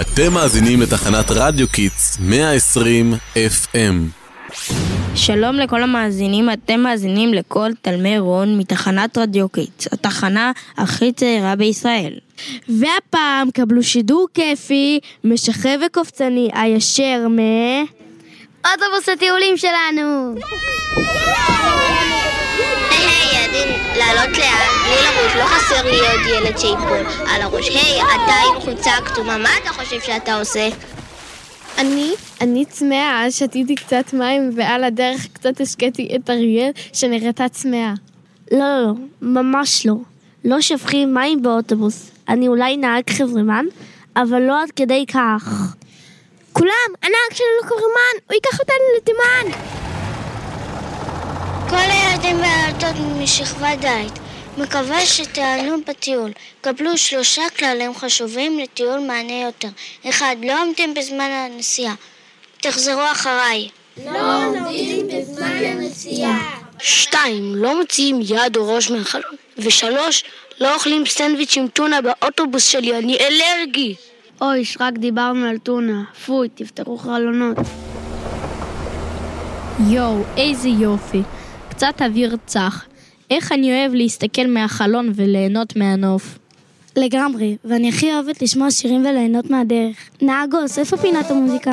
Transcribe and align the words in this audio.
אתם 0.00 0.32
מאזינים 0.32 0.80
לתחנת 0.80 1.30
רדיו 1.30 1.68
Kids 1.68 2.18
120 2.20 3.14
FM. 3.34 3.76
שלום 5.14 5.56
לכל 5.56 5.82
המאזינים, 5.82 6.50
אתם 6.50 6.80
מאזינים 6.80 7.34
לקול 7.34 7.70
תלמי 7.82 8.18
רון 8.18 8.58
מתחנת 8.58 9.18
רדיו 9.18 9.48
Kids, 9.48 9.88
התחנה 9.92 10.52
הכי 10.76 11.12
צעירה 11.12 11.56
בישראל. 11.56 12.12
והפעם 12.68 13.50
קבלו 13.50 13.82
שידור 13.82 14.28
כיפי, 14.34 15.00
משחרר 15.24 15.80
וקופצני 15.86 16.50
הישר 16.54 17.28
מ... 17.28 17.38
אוטובוס 18.64 19.08
הטיולים 19.08 19.56
שלנו! 19.56 20.34
היי, 22.90 23.44
ילדים, 23.44 23.68
לעלות 23.96 24.38
לאט, 24.38 24.71
לא 25.38 25.44
חסר 25.44 25.84
לי 25.84 25.98
עוד 25.98 26.20
ילד 26.26 26.58
שיפול 26.58 27.26
על 27.28 27.42
הראש. 27.42 27.68
היי, 27.68 28.02
אתה 28.02 28.34
עם 28.54 28.60
חולצה 28.60 28.90
כתומה, 29.04 29.38
מה 29.38 29.48
אתה 29.62 29.72
חושב 29.72 30.00
שאתה 30.00 30.34
עושה? 30.34 30.68
אני, 31.78 32.10
אני 32.40 32.64
צמאה, 32.64 33.26
שתיתי 33.30 33.74
קצת 33.74 34.12
מים 34.12 34.50
ועל 34.56 34.84
הדרך 34.84 35.26
קצת 35.32 35.60
השקיתי 35.60 36.16
את 36.16 36.30
אריאל 36.30 36.70
שנראתה 36.92 37.48
צמאה. 37.48 37.92
לא, 38.52 38.58
לא, 38.58 38.82
לא, 38.86 38.92
ממש 39.22 39.86
לא. 39.86 39.94
לא 40.44 40.60
שופכים 40.60 41.14
מים 41.14 41.42
באוטובוס. 41.42 42.10
אני 42.28 42.48
אולי 42.48 42.76
נהג 42.76 43.10
חברמן, 43.10 43.64
אבל 44.16 44.42
לא 44.42 44.62
עד 44.62 44.70
כדי 44.76 45.04
כך. 45.06 45.74
כולם, 46.52 46.88
הנהג 47.02 47.32
שלנו 47.32 47.68
קורמן, 47.68 48.16
הוא 48.26 48.34
ייקח 48.34 48.60
אותנו 48.60 48.84
לתימן! 48.96 49.58
כל 51.70 51.76
הילדים 51.76 52.36
והילדות 52.40 53.22
משכבת 53.22 53.84
ד' 53.84 54.21
מקווה 54.58 55.06
שתענו 55.06 55.76
בטיול. 55.86 56.30
קבלו 56.60 56.98
שלושה 56.98 57.42
כללים 57.58 57.94
חשובים 57.94 58.58
לטיול 58.58 59.00
מענה 59.00 59.42
יותר. 59.42 59.68
אחד, 60.08 60.36
לא 60.42 60.62
עומדים 60.62 60.94
בזמן 60.94 61.30
הנסיעה. 61.30 61.94
תחזרו 62.60 63.02
אחריי. 63.12 63.68
לא 64.06 64.44
עומדים 64.44 65.08
בזמן 65.08 65.64
הנסיעה. 65.64 66.58
שתיים, 66.78 67.54
לא 67.56 67.80
מוציאים 67.80 68.20
יד 68.22 68.56
או 68.56 68.74
ראש 68.74 68.90
מהחלון. 68.90 69.34
ושלוש, 69.58 70.24
לא 70.60 70.74
אוכלים 70.74 71.06
סנדוויץ' 71.06 71.56
עם 71.56 71.68
טונה 71.68 72.00
באוטובוס 72.00 72.66
שלי, 72.66 72.98
אני 72.98 73.18
אלרגי. 73.18 73.94
אוי, 74.40 74.64
רק 74.80 74.92
דיברנו 74.92 75.46
על 75.46 75.58
טונה. 75.58 76.04
פוי, 76.26 76.48
תפתחו 76.54 76.98
חלונות. 76.98 77.56
יואו, 79.88 80.22
איזה 80.36 80.68
יופי. 80.68 81.22
קצת 81.70 82.02
אוויר 82.02 82.36
צח. 82.46 82.84
איך 83.36 83.52
אני 83.52 83.80
אוהב 83.80 83.94
להסתכל 83.94 84.46
מהחלון 84.46 85.12
וליהנות 85.14 85.76
מהנוף. 85.76 86.38
לגמרי, 86.96 87.56
ואני 87.64 87.88
הכי 87.88 88.12
אוהבת 88.12 88.42
לשמוע 88.42 88.70
שירים 88.70 89.00
וליהנות 89.00 89.50
מהדרך. 89.50 89.96
נהגוס, 90.22 90.78
איפה 90.78 90.96
פינת 90.96 91.30
המוזיקה? 91.30 91.72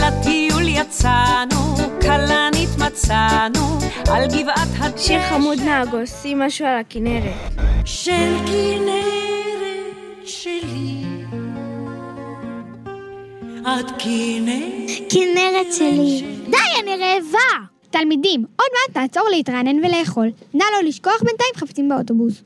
לטיול 0.00 0.68
יצאנו, 0.68 1.76
כלנית 2.02 2.68
מצאנו, 2.78 3.78
על 4.10 4.26
גבעת 4.26 4.68
הדשא. 4.78 5.06
שיר 5.06 5.20
חמוד 5.28 5.58
נהגוס, 5.60 6.22
שים 6.22 6.38
משהו 6.38 6.66
על 6.66 6.78
הכנרת. 6.78 7.34
של 7.84 8.36
כנרת 8.46 10.26
שלי. 10.26 11.04
את 13.62 13.90
כנרת 13.98 15.10
כנרת 15.10 15.72
שלי. 15.72 16.24
די, 16.50 16.82
אני 16.82 16.96
רעבה! 16.96 17.73
תלמידים, 17.98 18.44
עוד 18.56 18.68
מעט 18.72 18.96
נעצור 18.96 19.28
להתרענן 19.30 19.84
ולאכול. 19.84 20.30
נא 20.54 20.64
לא 20.72 20.88
לשכוח 20.88 21.22
בינתיים 21.22 21.50
חפצים 21.56 21.88
באוטובוס. 21.88 22.42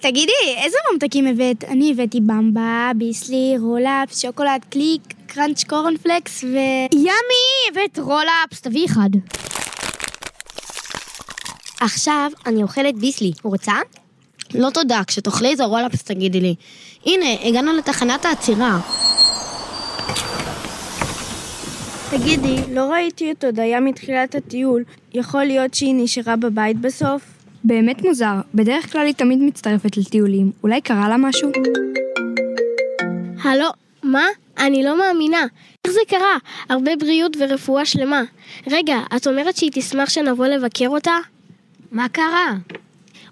תגידי, 0.00 0.32
איזה 0.64 0.76
ממתקים 0.92 1.26
הבאת? 1.26 1.64
אני 1.64 1.90
הבאתי 1.90 2.20
במבה, 2.20 2.90
ביסלי, 2.96 3.54
Roll 3.60 3.91
Ups, 3.91 4.22
שוקולד 4.22 4.64
קליק, 4.70 5.02
Crunch 5.26 5.64
קורנפלקס 5.64 6.44
ו... 6.44 6.56
yummy, 6.92 7.70
הבאת 7.70 7.98
Roll 7.98 8.29
Ups, 8.29 8.60
תביא 8.60 8.86
אחד. 8.86 9.10
עכשיו 11.80 12.30
אני 12.46 12.62
אוכלת 12.62 12.98
ביסלי, 12.98 13.32
רוצה? 13.42 13.74
לא 14.54 14.70
תודה, 14.70 15.00
כשתאכלי 15.06 15.48
איזה 15.48 15.64
Roll 15.64 15.86
Ups 15.86 16.02
תגידי 16.02 16.40
לי. 16.40 16.54
הנה, 17.06 17.26
הגענו 17.42 17.72
לתחנת 17.72 18.24
העצירה. 18.24 19.05
תגידי, 22.10 22.56
לא 22.74 22.90
ראיתי 22.92 23.32
את 23.32 23.44
הודיה 23.44 23.80
מתחילת 23.80 24.34
הטיול. 24.34 24.84
יכול 25.14 25.44
להיות 25.44 25.74
שהיא 25.74 25.94
נשארה 25.96 26.36
בבית 26.36 26.80
בסוף? 26.80 27.22
באמת 27.64 28.04
מוזר, 28.04 28.34
בדרך 28.54 28.92
כלל 28.92 29.06
היא 29.06 29.14
תמיד 29.14 29.38
מצטרפת 29.42 29.96
לטיולים. 29.96 30.52
אולי 30.62 30.80
קרה 30.80 31.08
לה 31.08 31.16
משהו? 31.16 31.50
הלו, 33.44 33.68
מה? 34.02 34.24
אני 34.58 34.84
לא 34.84 34.98
מאמינה. 34.98 35.46
איך 35.84 35.94
זה 35.94 36.00
קרה? 36.08 36.36
הרבה 36.68 36.96
בריאות 36.96 37.36
ורפואה 37.40 37.84
שלמה. 37.84 38.22
רגע, 38.66 38.98
את 39.16 39.26
אומרת 39.26 39.56
שהיא 39.56 39.70
תשמח 39.74 40.08
שנבוא 40.08 40.46
לבקר 40.46 40.88
אותה? 40.88 41.16
מה 41.92 42.08
קרה? 42.08 42.54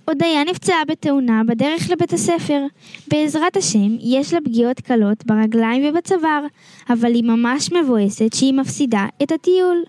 הודיה 0.09 0.44
נפצעה 0.44 0.84
בתאונה 0.88 1.42
בדרך 1.47 1.91
לבית 1.91 2.12
הספר. 2.12 2.60
בעזרת 3.09 3.56
השם, 3.56 3.97
יש 4.00 4.34
לה 4.34 4.41
פגיעות 4.41 4.81
קלות 4.81 5.26
ברגליים 5.26 5.82
ובצוואר, 5.88 6.47
אבל 6.91 7.15
היא 7.15 7.25
ממש 7.25 7.72
מבואסת 7.72 8.32
שהיא 8.34 8.54
מפסידה 8.54 9.06
את 9.22 9.32
הטיול. 9.32 9.84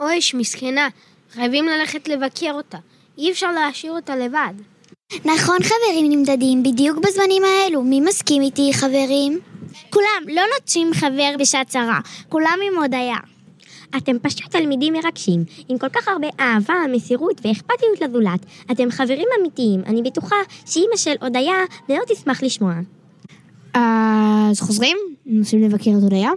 אויש, 0.00 0.34
מסכנה. 0.34 0.88
חייבים 1.32 1.66
ללכת 1.66 2.08
לבקר 2.08 2.52
אותה. 2.52 2.78
אי 3.18 3.30
אפשר 3.30 3.52
להשאיר 3.52 3.92
אותה 3.92 4.16
לבד. 4.16 4.54
נכון 5.24 5.56
חברים 5.62 6.10
נמדדים, 6.10 6.62
בדיוק 6.62 6.98
בזמנים 6.98 7.42
האלו. 7.44 7.82
מי 7.82 8.00
מסכים 8.00 8.42
איתי 8.42 8.70
חברים? 8.74 9.38
כולם, 9.90 10.22
לא 10.34 10.42
נוטשים 10.54 10.90
חבר 10.94 11.34
בשעת 11.38 11.68
צרה, 11.68 12.00
כולם 12.28 12.58
עם 12.66 12.82
הודיה. 12.82 13.31
אתם 13.96 14.18
פשוט 14.22 14.50
תלמידים 14.50 14.92
מרגשים, 14.92 15.44
עם 15.68 15.78
כל 15.78 15.88
כך 15.88 16.08
הרבה 16.08 16.28
אהבה, 16.40 16.74
מסירות 16.92 17.40
ואכפתיות 17.44 18.00
לזולת. 18.00 18.46
אתם 18.70 18.90
חברים 18.90 19.26
אמיתיים, 19.40 19.82
אני 19.86 20.02
בטוחה 20.02 20.36
שאימא 20.66 20.96
של 20.96 21.14
הודיה 21.20 21.54
מאוד 21.88 22.04
תשמח 22.08 22.42
לשמוע. 22.42 22.72
אז 23.74 24.60
חוזרים? 24.60 24.96
נוסעים 25.26 25.62
לבקר 25.62 25.90
את 25.98 26.02
הודיה? 26.02 26.30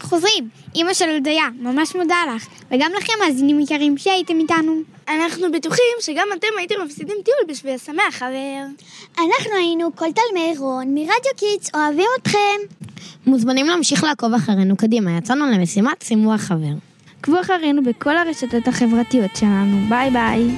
חוזרים, 0.00 0.48
אמא 0.76 0.94
של 0.94 1.10
הודיה, 1.10 1.44
ממש 1.60 1.96
מודה 1.96 2.16
לך. 2.36 2.46
וגם 2.70 2.90
לכם, 2.96 3.12
מאזינים 3.24 3.60
יקרים, 3.60 3.98
שהייתם 3.98 4.40
איתנו. 4.40 4.80
אנחנו 5.08 5.52
בטוחים 5.52 5.96
שגם 6.00 6.26
אתם 6.38 6.46
הייתם 6.58 6.74
מפסידים 6.84 7.16
טיול 7.24 7.38
בשביל 7.48 7.74
לשמח 7.74 8.14
חבר. 8.14 8.64
אנחנו 9.18 9.52
היינו 9.56 9.96
קול 9.96 10.06
תלמי 10.12 10.54
רון 10.58 10.94
מרדיו 10.94 11.32
Kids, 11.36 11.70
אוהבים 11.74 12.06
אתכם. 12.22 12.87
מוזמנים 13.28 13.66
להמשיך 13.66 14.04
לעקוב 14.04 14.34
אחרינו 14.34 14.76
קדימה, 14.76 15.16
יצאנו 15.18 15.46
למשימת 15.46 16.02
שימוח 16.02 16.38
חבר. 16.38 16.74
עקבו 17.20 17.40
אחרינו 17.40 17.82
בכל 17.82 18.16
הרשתות 18.16 18.68
החברתיות 18.68 19.36
שלנו. 19.36 19.88
bye 19.88 20.10
bye. 20.10 20.50